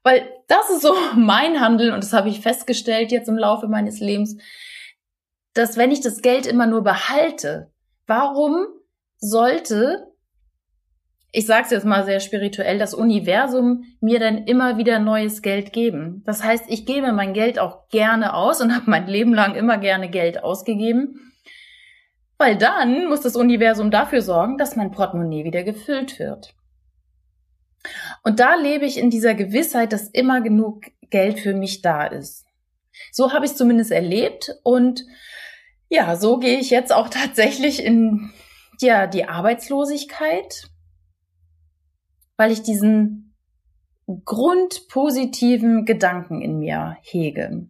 Weil 0.03 0.29
das 0.49 0.71
ist 0.71 0.83
so 0.83 0.95
mein 1.17 1.61
Handeln 1.61 1.93
und 1.93 2.03
das 2.03 2.13
habe 2.13 2.29
ich 2.29 2.41
festgestellt 2.41 3.13
jetzt 3.13 3.29
im 3.29 3.39
Laufe 3.39 3.69
meines 3.69 4.01
Lebens, 4.01 4.37
dass 5.55 5.77
wenn 5.77 5.93
ich 5.93 6.01
das 6.01 6.21
Geld 6.21 6.47
immer 6.47 6.67
nur 6.67 6.83
behalte, 6.83 7.71
warum 8.07 8.67
sollte, 9.19 10.14
ich 11.35 11.47
sage 11.47 11.65
es 11.65 11.71
jetzt 11.71 11.85
mal 11.85 12.05
sehr 12.05 12.21
spirituell, 12.21 12.79
das 12.79 12.95
Universum 12.95 13.85
mir 14.01 14.21
dann 14.21 14.45
immer 14.45 14.79
wieder 14.79 14.99
neues 14.99 15.43
Geld 15.43 15.73
geben? 15.73 16.23
Das 16.25 16.43
heißt, 16.43 16.65
ich 16.69 16.87
gebe 16.87 17.13
mein 17.13 17.35
Geld 17.35 17.59
auch 17.59 17.89
gerne 17.89 18.35
aus 18.35 18.61
und 18.61 18.73
habe 18.75 18.91
mein 18.91 19.07
Leben 19.07 19.35
lang 19.35 19.55
immer 19.55 19.79
gerne 19.79 20.09
Geld 20.09 20.43
ausgegeben 20.43 21.21
weil 22.39 22.57
dann 22.57 23.09
muss 23.09 23.21
das 23.21 23.37
Universum 23.37 23.91
dafür 23.91 24.23
sorgen, 24.23 24.59
dass 24.59 24.77
mein 24.77 24.91
Portemonnaie 24.91 25.45
wieder 25.45 25.63
gefüllt 25.63 26.19
wird. 26.19 26.55
Und 28.23 28.41
da 28.41 28.55
lebe 28.55 28.87
ich 28.87 28.99
in 28.99 29.11
dieser 29.11 29.35
Gewissheit, 29.35 29.93
dass 29.93 30.09
immer 30.09 30.41
genug 30.41 30.85
Geld 31.11 31.39
für 31.39 31.55
mich 31.55 31.83
da 31.83 32.07
ist. 32.07 32.45
So 33.13 33.33
habe 33.33 33.45
ich 33.45 33.53
es 33.53 33.57
zumindest 33.57 33.91
erlebt 33.91 34.57
und 34.63 35.05
ja, 35.89 36.17
so 36.17 36.39
gehe 36.39 36.59
ich 36.59 36.71
jetzt 36.71 36.93
auch 36.93 37.09
tatsächlich 37.11 37.85
in 37.85 38.31
ja, 38.81 39.07
die 39.07 39.27
Arbeitslosigkeit, 39.29 40.65
weil 42.37 42.53
ich 42.53 42.63
diesen 42.63 43.35
grundpositiven 44.25 45.85
Gedanken 45.85 46.41
in 46.41 46.59
mir 46.59 46.99
hege. 47.03 47.67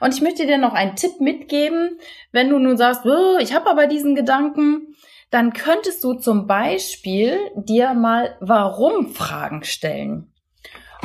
Und 0.00 0.14
ich 0.14 0.22
möchte 0.22 0.46
dir 0.46 0.58
noch 0.58 0.72
einen 0.72 0.96
Tipp 0.96 1.20
mitgeben, 1.20 1.98
wenn 2.32 2.48
du 2.48 2.58
nun 2.58 2.76
sagst, 2.76 3.02
ich 3.40 3.54
habe 3.54 3.70
aber 3.70 3.86
diesen 3.86 4.14
Gedanken, 4.14 4.94
dann 5.30 5.52
könntest 5.52 6.02
du 6.02 6.14
zum 6.14 6.46
Beispiel 6.46 7.38
dir 7.56 7.94
mal 7.94 8.36
Warum-Fragen 8.40 9.64
stellen. 9.64 10.32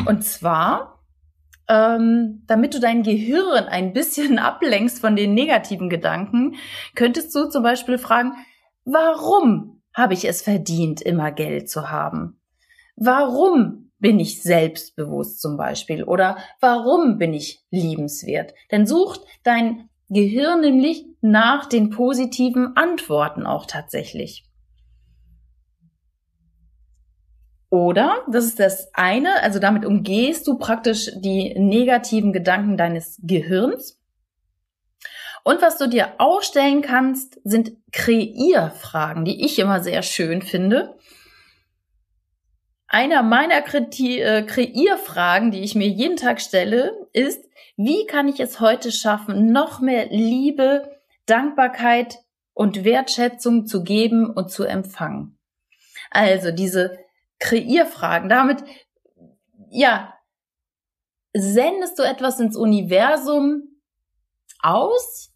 Und 0.05 0.23
zwar, 0.23 1.03
ähm, 1.67 2.43
damit 2.47 2.73
du 2.73 2.79
dein 2.79 3.03
Gehirn 3.03 3.65
ein 3.65 3.93
bisschen 3.93 4.39
ablenkst 4.39 4.99
von 4.99 5.15
den 5.15 5.33
negativen 5.33 5.89
Gedanken, 5.89 6.55
könntest 6.95 7.35
du 7.35 7.49
zum 7.49 7.63
Beispiel 7.63 7.97
fragen, 7.97 8.33
warum 8.85 9.81
habe 9.93 10.13
ich 10.13 10.25
es 10.25 10.41
verdient, 10.41 11.01
immer 11.01 11.31
Geld 11.31 11.69
zu 11.69 11.89
haben? 11.89 12.40
Warum 13.03 13.89
bin 13.97 14.19
ich 14.19 14.43
selbstbewusst 14.43 15.41
zum 15.41 15.57
Beispiel? 15.57 16.03
Oder 16.03 16.37
warum 16.59 17.17
bin 17.17 17.33
ich 17.33 17.63
liebenswert? 17.71 18.53
Denn 18.69 18.85
sucht 18.85 19.21
dein 19.41 19.89
Gehirn 20.09 20.61
nämlich 20.61 21.07
nach 21.19 21.65
den 21.65 21.89
positiven 21.89 22.77
Antworten 22.77 23.47
auch 23.47 23.65
tatsächlich. 23.65 24.45
Oder, 27.71 28.23
das 28.31 28.45
ist 28.45 28.59
das 28.59 28.93
eine, 28.93 29.41
also 29.41 29.57
damit 29.57 29.83
umgehst 29.83 30.45
du 30.45 30.59
praktisch 30.59 31.09
die 31.15 31.57
negativen 31.57 32.33
Gedanken 32.33 32.77
deines 32.77 33.19
Gehirns. 33.23 33.99
Und 35.43 35.63
was 35.63 35.79
du 35.79 35.87
dir 35.87 36.13
auch 36.19 36.43
stellen 36.43 36.83
kannst, 36.83 37.39
sind 37.43 37.71
Kreierfragen, 37.91 39.25
die 39.25 39.43
ich 39.43 39.57
immer 39.57 39.81
sehr 39.81 40.03
schön 40.03 40.43
finde. 40.43 40.99
Einer 42.93 43.23
meiner 43.23 43.63
äh, 43.63 44.43
Kreierfragen, 44.43 45.51
die 45.51 45.61
ich 45.61 45.75
mir 45.75 45.87
jeden 45.87 46.17
Tag 46.17 46.41
stelle, 46.41 47.07
ist, 47.13 47.41
wie 47.77 48.05
kann 48.05 48.27
ich 48.27 48.41
es 48.41 48.59
heute 48.59 48.91
schaffen, 48.91 49.53
noch 49.53 49.79
mehr 49.79 50.07
Liebe, 50.07 50.99
Dankbarkeit 51.25 52.19
und 52.53 52.83
Wertschätzung 52.83 53.65
zu 53.65 53.85
geben 53.85 54.29
und 54.29 54.51
zu 54.51 54.65
empfangen? 54.65 55.39
Also 56.09 56.51
diese 56.51 56.99
Kreierfragen. 57.39 58.27
Damit, 58.27 58.61
ja, 59.69 60.13
sendest 61.31 61.97
du 61.97 62.03
etwas 62.03 62.41
ins 62.41 62.57
Universum 62.57 63.69
aus 64.59 65.30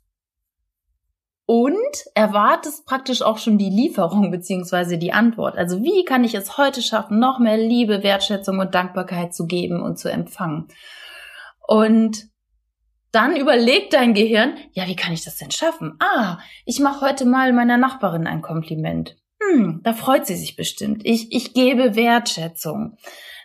und 1.46 1.76
erwartest 2.16 2.86
praktisch 2.86 3.22
auch 3.22 3.38
schon 3.38 3.58
die 3.58 3.70
Lieferung 3.70 4.32
beziehungsweise 4.32 4.98
die 4.98 5.14
Antwort. 5.14 5.58
Also 5.58 5.84
wie 5.84 6.04
kann 6.06 6.24
ich 6.24 6.34
es 6.34 6.58
heute 6.58 6.82
schaffen, 6.82 7.20
noch 7.20 7.40
mehr 7.40 7.58
Liebe, 7.58 8.04
Wertschätzung 8.04 8.60
und 8.60 8.74
Dankbarkeit 8.74 9.34
zu 9.34 9.46
geben 9.46 9.82
und 9.82 10.00
zu 10.00 10.12
empfangen? 10.12 10.68
Und 11.68 12.26
dann 13.12 13.36
überlegt 13.36 13.94
dein 13.94 14.14
Gehirn, 14.14 14.58
ja, 14.74 14.88
wie 14.88 14.96
kann 14.96 15.14
ich 15.14 15.24
das 15.24 15.38
denn 15.38 15.52
schaffen? 15.52 15.98
Ah, 16.00 16.40
ich 16.66 16.80
mache 16.80 17.06
heute 17.06 17.26
mal 17.26 17.54
meiner 17.54 17.78
Nachbarin 17.78 18.28
ein 18.28 18.42
Kompliment 18.42 19.16
hm, 19.42 19.82
da 19.84 19.94
freut 19.94 20.26
sie 20.26 20.36
sich 20.36 20.56
bestimmt. 20.56 21.02
Ich, 21.06 21.32
ich 21.32 21.54
gebe 21.54 21.96
Wertschätzung. 21.96 22.98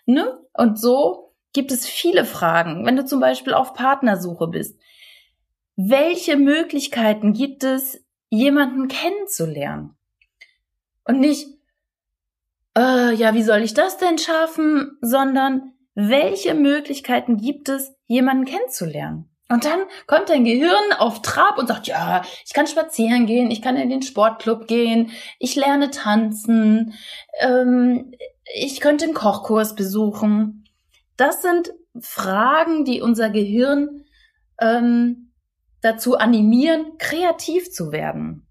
Ne? 0.07 0.38
Und 0.54 0.78
so 0.78 1.35
gibt 1.52 1.73
es 1.73 1.87
viele 1.87 2.25
Fragen. 2.25 2.87
Wenn 2.87 2.97
du 2.97 3.04
zum 3.04 3.21
Beispiel 3.21 3.54
auf 3.54 3.75
Partnersuche 3.75 4.49
bist, 4.49 4.80
welche 5.88 6.37
Möglichkeiten 6.37 7.32
gibt 7.32 7.64
es, 7.64 8.04
jemanden 8.28 8.88
kennenzulernen? 8.88 9.96
Und 11.04 11.20
nicht, 11.20 11.49
äh, 12.76 13.14
ja, 13.14 13.34
wie 13.34 13.42
soll 13.42 13.62
ich 13.62 13.75
das 13.75 13.96
denn 13.96 14.18
schaffen, 14.18 14.99
sondern 15.00 15.72
welche 15.94 16.54
Möglichkeiten 16.54 17.38
gibt 17.38 17.68
es, 17.68 17.94
jemanden 18.06 18.44
kennenzulernen? 18.44 19.30
Und 19.49 19.64
dann 19.64 19.80
kommt 20.06 20.28
dein 20.28 20.44
Gehirn 20.44 20.92
auf 20.99 21.22
Trab 21.22 21.58
und 21.58 21.66
sagt, 21.66 21.88
ja, 21.88 22.22
ich 22.44 22.52
kann 22.52 22.68
spazieren 22.68 23.26
gehen, 23.26 23.50
ich 23.50 23.62
kann 23.62 23.76
in 23.76 23.90
den 23.90 24.02
Sportclub 24.02 24.68
gehen, 24.68 25.10
ich 25.40 25.56
lerne 25.56 25.90
tanzen, 25.90 26.94
ähm, 27.40 28.12
ich 28.54 28.80
könnte 28.80 29.06
einen 29.06 29.14
Kochkurs 29.14 29.75
besuchen. 29.75 30.68
Das 31.16 31.42
sind 31.42 31.72
Fragen, 31.99 32.84
die 32.84 33.00
unser 33.00 33.30
Gehirn 33.30 34.04
ähm, 34.60 35.29
dazu 35.82 36.16
animieren, 36.16 36.99
kreativ 36.99 37.71
zu 37.71 37.93
werden. 37.93 38.47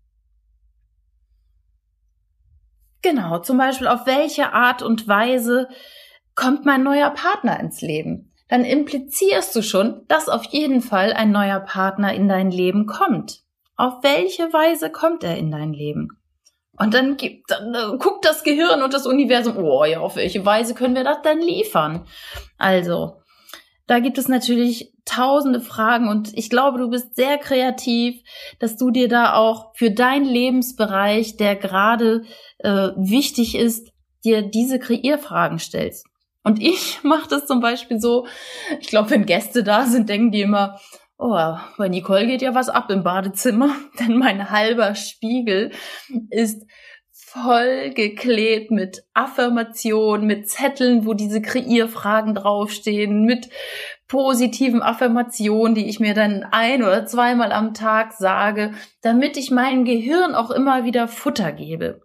Genau, 3.01 3.39
zum 3.39 3.57
Beispiel, 3.57 3.87
auf 3.87 4.05
welche 4.05 4.51
Art 4.51 4.81
und 4.81 5.07
Weise 5.07 5.69
kommt 6.35 6.65
mein 6.65 6.83
neuer 6.83 7.11
Partner 7.11 7.59
ins 7.59 7.81
Leben? 7.81 8.29
dann 8.49 8.65
implizierst 8.65 9.55
du 9.55 9.61
schon, 9.61 10.01
dass 10.07 10.27
auf 10.27 10.43
jeden 10.45 10.81
Fall 10.81 11.13
ein 11.13 11.31
neuer 11.31 11.59
Partner 11.59 12.13
in 12.13 12.27
dein 12.27 12.51
Leben 12.51 12.87
kommt. 12.87 13.43
Auf 13.77 14.03
welche 14.03 14.51
Weise 14.51 14.91
kommt 14.91 15.23
er 15.23 15.37
in 15.37 15.51
dein 15.51 15.71
Leben? 15.71 16.09
Und 16.77 16.93
dann, 16.93 17.15
gibt, 17.15 17.51
dann 17.51 17.73
äh, 17.75 17.97
guckt 17.97 18.25
das 18.25 18.43
Gehirn 18.43 18.81
und 18.81 18.93
das 18.93 19.05
Universum, 19.05 19.57
oh 19.57 19.85
ja, 19.85 19.99
auf 19.99 20.15
welche 20.15 20.45
Weise 20.45 20.73
können 20.73 20.95
wir 20.95 21.03
das 21.03 21.21
denn 21.21 21.41
liefern? 21.41 22.07
Also, 22.57 23.21
da 23.89 23.99
gibt 23.99 24.19
es 24.19 24.27
natürlich 24.27 24.93
tausende 25.03 25.61
Fragen 25.61 26.09
und 26.09 26.37
ich 26.37 26.51
glaube, 26.51 26.77
du 26.77 26.91
bist 26.91 27.15
sehr 27.15 27.39
kreativ, 27.39 28.21
dass 28.59 28.77
du 28.77 28.91
dir 28.91 29.07
da 29.07 29.33
auch 29.33 29.71
für 29.75 29.89
deinen 29.89 30.25
Lebensbereich, 30.25 31.37
der 31.37 31.55
gerade 31.55 32.21
äh, 32.59 32.89
wichtig 32.95 33.55
ist, 33.55 33.91
dir 34.23 34.43
diese 34.43 34.77
Kreierfragen 34.77 35.57
stellst. 35.57 36.05
Und 36.43 36.61
ich 36.61 36.99
mache 37.01 37.27
das 37.29 37.47
zum 37.47 37.61
Beispiel 37.61 37.99
so, 37.99 38.27
ich 38.79 38.89
glaube, 38.89 39.09
wenn 39.09 39.25
Gäste 39.25 39.63
da 39.63 39.85
sind, 39.85 40.07
denken 40.07 40.29
die 40.29 40.41
immer, 40.41 40.79
oh, 41.17 41.55
bei 41.79 41.89
Nicole 41.89 42.27
geht 42.27 42.43
ja 42.43 42.53
was 42.53 42.69
ab 42.69 42.91
im 42.91 43.01
Badezimmer, 43.01 43.75
denn 43.99 44.19
mein 44.19 44.51
halber 44.51 44.93
Spiegel 44.93 45.71
ist 46.29 46.63
voll 47.31 47.91
geklebt 47.91 48.71
mit 48.71 49.03
Affirmationen, 49.13 50.25
mit 50.25 50.49
Zetteln, 50.49 51.05
wo 51.05 51.13
diese 51.13 51.41
Kreierfragen 51.41 52.33
draufstehen, 52.33 53.23
mit 53.23 53.49
positiven 54.07 54.81
Affirmationen, 54.81 55.75
die 55.75 55.87
ich 55.87 55.99
mir 55.99 56.15
dann 56.15 56.43
ein 56.51 56.81
oder 56.83 57.05
zweimal 57.05 57.51
am 57.51 57.73
Tag 57.75 58.13
sage, 58.13 58.73
damit 59.01 59.37
ich 59.37 59.51
meinem 59.51 59.85
Gehirn 59.85 60.33
auch 60.33 60.49
immer 60.49 60.85
wieder 60.85 61.07
Futter 61.07 61.51
gebe. 61.51 62.01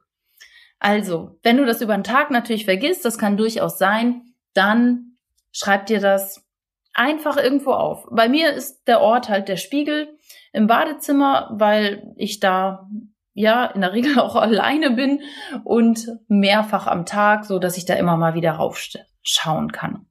Also, 0.79 1.39
wenn 1.43 1.57
du 1.57 1.65
das 1.65 1.81
über 1.81 1.95
den 1.95 2.05
Tag 2.05 2.31
natürlich 2.31 2.67
vergisst, 2.67 3.05
das 3.07 3.17
kann 3.17 3.39
durchaus 3.39 3.79
sein, 3.79 4.35
dann 4.53 5.17
schreib 5.53 5.87
dir 5.87 6.01
das 6.01 6.45
einfach 6.93 7.39
irgendwo 7.39 7.73
auf. 7.73 8.07
Bei 8.11 8.29
mir 8.29 8.53
ist 8.53 8.85
der 8.87 9.01
Ort 9.01 9.31
halt 9.31 9.49
der 9.49 9.57
Spiegel 9.57 10.19
im 10.53 10.67
Badezimmer, 10.67 11.49
weil 11.55 12.13
ich 12.17 12.41
da 12.41 12.87
ja 13.35 13.67
in 13.67 13.83
der 13.83 13.93
Regel 13.93 14.19
auch 14.19 14.37
alleine 14.37 14.93
bin 14.93 15.21
und 15.65 16.09
mehrfach 16.29 16.87
am 16.87 17.05
Tag, 17.05 17.45
so 17.45 17.59
dass 17.59 17.77
ich 17.77 17.85
da 17.85 17.95
immer 17.95 18.17
mal 18.17 18.35
wieder 18.35 18.53
raufschauen 18.53 19.73
kann. 19.73 20.07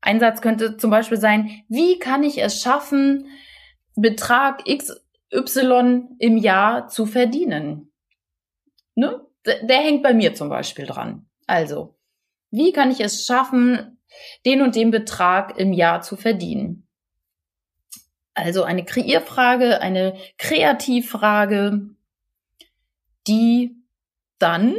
Ein 0.00 0.18
Satz 0.18 0.40
könnte 0.40 0.78
zum 0.78 0.90
Beispiel 0.90 1.18
sein, 1.18 1.62
wie 1.68 1.98
kann 1.98 2.22
ich 2.22 2.42
es 2.42 2.62
schaffen, 2.62 3.26
Betrag 3.96 4.64
XY 4.64 6.04
im 6.18 6.38
Jahr 6.38 6.88
zu 6.88 7.04
verdienen? 7.04 7.92
Ne? 8.94 9.20
Der 9.44 9.78
hängt 9.78 10.02
bei 10.02 10.14
mir 10.14 10.34
zum 10.34 10.48
Beispiel 10.48 10.86
dran. 10.86 11.26
Also, 11.46 11.98
wie 12.50 12.72
kann 12.72 12.90
ich 12.90 13.00
es 13.00 13.26
schaffen, 13.26 13.98
den 14.46 14.62
und 14.62 14.74
den 14.74 14.90
Betrag 14.90 15.58
im 15.58 15.72
Jahr 15.72 16.00
zu 16.00 16.16
verdienen? 16.16 16.89
Also 18.34 18.62
eine 18.62 18.84
Kreierfrage, 18.84 19.80
eine 19.80 20.16
Kreativfrage, 20.38 21.90
die 23.26 23.76
dann 24.38 24.76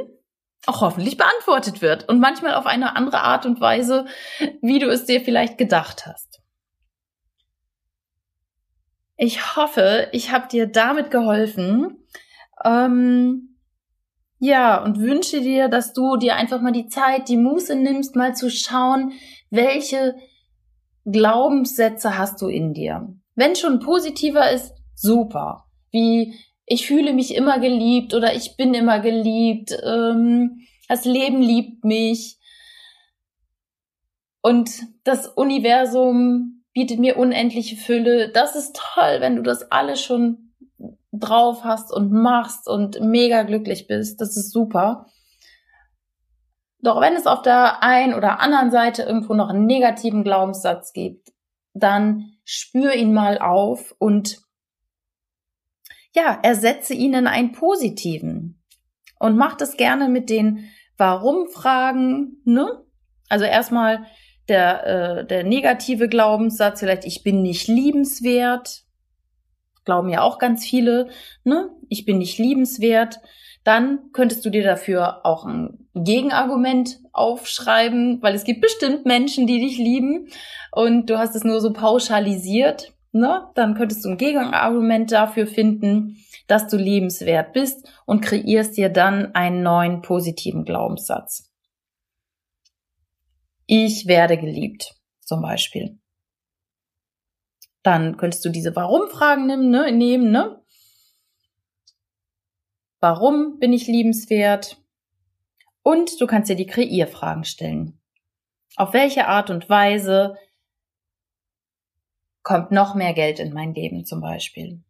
auch 0.66 0.82
hoffentlich 0.82 1.18
beantwortet 1.18 1.82
wird 1.82 2.08
und 2.08 2.20
manchmal 2.20 2.54
auf 2.56 2.66
eine 2.66 2.96
andere 2.96 3.22
Art 3.22 3.46
und 3.46 3.60
Weise, 3.60 4.06
wie 4.62 4.80
du 4.80 4.90
es 4.90 5.06
dir 5.06 5.22
vielleicht 5.22 5.58
gedacht 5.58 6.06
hast. 6.06 6.42
Ich 9.18 9.56
hoffe, 9.56 10.08
ich 10.14 10.32
habe 10.32 10.48
dir 10.48 10.68
damit 10.68 11.12
geholfen. 11.12 12.08
Ähm, 12.64 13.58
ja, 14.40 14.84
und 14.84 15.00
wünsche 15.00 15.42
dir, 15.42 15.68
dass 15.68 15.94
du 15.94 16.18
dir 16.18 16.36
einfach 16.36 16.62
mal 16.62 16.72
die 16.72 16.88
Zeit, 16.88 17.30
die 17.30 17.38
Muße 17.38 17.76
nimmst, 17.76 18.16
mal 18.16 18.36
zu 18.36 18.50
schauen, 18.50 19.14
welche 19.52 20.16
Glaubenssätze 21.06 22.18
hast 22.18 22.42
du 22.42 22.48
in 22.48 22.74
dir. 22.74 23.16
Wenn 23.36 23.56
schon 23.56 23.80
positiver 23.80 24.52
ist, 24.52 24.74
super. 24.96 25.66
Wie 25.92 26.36
ich 26.66 26.88
fühle 26.88 27.14
mich 27.14 27.36
immer 27.36 27.60
geliebt 27.60 28.14
oder 28.14 28.34
ich 28.34 28.56
bin 28.56 28.74
immer 28.74 29.00
geliebt, 29.00 29.78
ähm, 29.84 30.62
das 30.88 31.06
Leben 31.06 31.42
liebt 31.42 31.84
mich 31.84 32.38
und 34.42 34.70
das 35.04 35.28
Universum 35.28 36.64
bietet 36.74 37.00
mir 37.00 37.18
unendliche 37.18 37.76
Fülle. 37.76 38.30
Das 38.30 38.56
ist 38.56 38.76
toll, 38.76 39.18
wenn 39.20 39.36
du 39.36 39.42
das 39.42 39.72
alles 39.72 40.02
schon 40.02 40.54
drauf 41.12 41.64
hast 41.64 41.92
und 41.92 42.12
machst 42.12 42.68
und 42.68 43.02
mega 43.02 43.44
glücklich 43.44 43.88
bist. 43.88 44.22
Das 44.22 44.38
ist 44.38 44.52
super. 44.52 45.08
Doch 46.80 47.00
wenn 47.02 47.14
es 47.14 47.28
auf 47.28 47.42
der 47.42 47.84
einen 47.84 48.14
oder 48.14 48.40
anderen 48.40 48.72
Seite 48.72 49.04
irgendwo 49.04 49.34
noch 49.34 49.50
einen 49.50 49.66
negativen 49.66 50.24
Glaubenssatz 50.24 50.94
gibt, 50.94 51.32
dann 51.74 52.38
spür 52.54 52.94
ihn 52.96 53.14
mal 53.14 53.38
auf 53.38 53.96
und 53.98 54.42
ja, 56.14 56.38
ersetze 56.44 56.94
ihn 56.94 57.14
in 57.14 57.28
einen 57.28 57.54
positiven. 57.54 58.62
Und 59.20 59.38
mach 59.38 59.56
das 59.56 59.78
gerne 59.78 60.10
mit 60.10 60.30
den 60.30 60.70
Warum-Fragen, 60.98 62.42
ne? 62.44 62.84
Also 63.30 63.46
erstmal 63.46 64.06
der, 64.50 64.86
äh, 64.86 65.26
der 65.26 65.46
negative 65.46 66.10
Glaubenssatz, 66.10 66.82
vielleicht 66.82 67.06
ich 67.06 67.24
bin 67.24 67.42
nicht 67.42 67.70
liebenswert, 67.70 68.84
glauben 69.86 70.10
ja 70.10 70.22
auch 70.22 70.38
ganz 70.38 70.66
viele, 70.66 71.10
ne? 71.46 71.70
Ich 71.88 72.04
bin 72.04 72.18
nicht 72.18 72.38
liebenswert. 72.38 73.22
Dann 73.64 74.12
könntest 74.12 74.44
du 74.44 74.50
dir 74.50 74.64
dafür 74.64 75.26
auch 75.26 75.46
ein 75.46 75.88
Gegenargument 75.94 77.00
aufschreiben, 77.12 78.22
weil 78.22 78.34
es 78.34 78.44
gibt 78.44 78.62
bestimmt 78.62 79.06
Menschen, 79.06 79.46
die 79.46 79.60
dich 79.60 79.78
lieben 79.78 80.30
und 80.72 81.10
du 81.10 81.20
hast 81.20 81.36
es 81.36 81.44
nur 81.44 81.62
so 81.62 81.74
pauschalisiert, 81.74 82.94
ne? 83.12 83.50
Dann 83.56 83.76
könntest 83.76 84.04
du 84.04 84.10
ein 84.10 84.18
Gegenargument 84.18 85.12
dafür 85.12 85.46
finden, 85.46 86.18
dass 86.48 86.68
du 86.68 86.78
liebenswert 86.78 87.54
bist 87.54 87.88
und 88.06 88.22
kreierst 88.22 88.78
dir 88.78 88.90
dann 88.90 89.36
einen 89.36 89.64
neuen 89.64 90.02
positiven 90.02 90.66
Glaubenssatz. 90.66 91.52
Ich 93.68 94.08
werde 94.08 94.38
geliebt, 94.38 94.96
zum 95.22 95.42
Beispiel. 95.42 96.00
Dann 97.84 98.18
könntest 98.18 98.44
du 98.44 98.50
diese 98.50 98.76
Warum-Fragen 98.76 99.46
nehmen, 99.46 99.70
ne? 99.70 99.92
nehmen, 99.92 100.32
ne? 100.32 100.61
Warum 103.02 103.58
bin 103.58 103.74
ich 103.74 103.88
liebenswert? 103.88 104.78
Und 105.82 106.22
du 106.22 106.28
kannst 106.28 106.52
dir 106.52 106.56
die 106.56 106.68
Kreierfragen 106.68 107.44
stellen. 107.44 108.00
Auf 108.76 108.94
welche 108.94 109.28
Art 109.28 109.50
und 109.50 109.70
Weise 109.70 110.38
kommt 112.44 112.72
noch 112.72 112.94
mehr 112.94 113.14
Geld 113.14 113.40
in 113.40 113.54
mein 113.54 113.74
Leben 113.74 114.06
zum 114.06 114.22
Beispiel? 114.22 114.84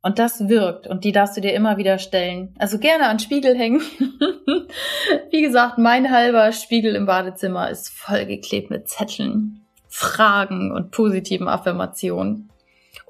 Und 0.00 0.18
das 0.18 0.48
wirkt 0.48 0.86
und 0.86 1.04
die 1.04 1.12
darfst 1.12 1.36
du 1.36 1.42
dir 1.42 1.52
immer 1.52 1.76
wieder 1.76 1.98
stellen. 1.98 2.54
Also 2.58 2.78
gerne 2.78 3.06
an 3.06 3.18
Spiegel 3.18 3.56
hängen. 3.56 3.82
Wie 5.30 5.42
gesagt, 5.42 5.76
mein 5.76 6.10
halber 6.10 6.50
Spiegel 6.50 6.96
im 6.96 7.04
Badezimmer 7.04 7.68
ist 7.70 7.90
vollgeklebt 7.90 8.70
mit 8.70 8.88
Zetteln, 8.88 9.66
Fragen 9.86 10.72
und 10.72 10.90
positiven 10.90 11.46
Affirmationen 11.46 12.51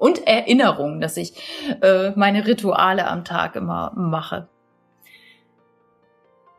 und 0.03 0.27
Erinnerungen, 0.27 0.99
dass 0.99 1.15
ich 1.15 1.33
äh, 1.81 2.11
meine 2.17 2.45
Rituale 2.45 3.07
am 3.07 3.23
Tag 3.23 3.55
immer 3.55 3.93
mache. 3.95 4.49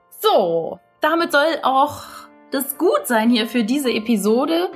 So, 0.09 0.81
damit 1.03 1.31
soll 1.33 1.59
auch 1.63 2.05
das 2.53 2.79
gut 2.79 3.03
sein 3.07 3.29
hier 3.29 3.47
für 3.47 3.63
diese 3.63 3.93
Episode. 3.93 4.71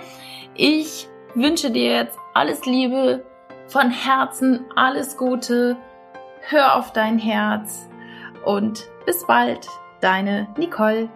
Ich 0.54 1.09
wünsche 1.35 1.70
dir 1.70 1.94
jetzt 1.94 2.18
alles 2.35 2.66
Liebe, 2.66 3.24
von 3.68 3.90
Herzen 3.90 4.66
alles 4.76 5.16
Gute, 5.16 5.78
hör 6.50 6.76
auf 6.76 6.92
dein 6.92 7.18
Herz 7.18 7.88
und 8.44 8.85
bis 9.07 9.26
bald, 9.26 9.66
deine 10.02 10.46
Nicole. 10.59 11.09